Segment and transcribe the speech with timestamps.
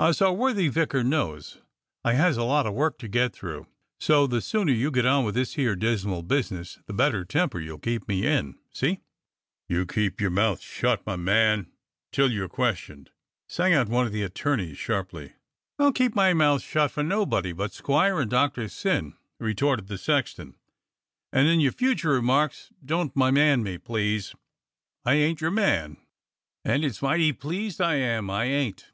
[0.00, 1.60] As our worthy vicar knows,
[2.02, 3.66] I has a lot of work to get through;
[4.00, 7.76] so the sooner you get on with this here dismal business the better temper you'll
[7.76, 11.04] keep me in, see?" THE END OF THE INQUIRY 93 "You keep your mouth shut,
[11.06, 11.70] my man,
[12.10, 13.10] till you're questioned,"
[13.50, 15.34] sang out one of the attorneys sharply.
[15.78, 20.56] "I'll keep my mouth shut for nobody but squire and Doctor Syn," retorted the sexton,
[21.34, 24.34] "and in your future remarks don't *my man' me, please.
[25.04, 25.98] I ain't your man,
[26.64, 28.86] and it's mighty pleased I am I ain't."